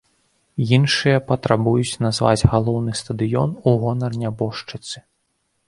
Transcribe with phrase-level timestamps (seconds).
[0.77, 4.97] Іншыя патрабуюць назваць галоўны стадыён у гонар нябожчыцы.